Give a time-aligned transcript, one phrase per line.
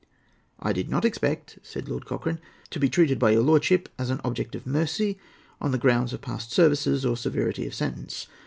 [0.59, 2.39] "I did not expect," said Lord Cochrane,
[2.71, 5.19] "to be treated by your lordship as an object of mercy,
[5.61, 8.25] on the grounds of past services, or severity of sentence.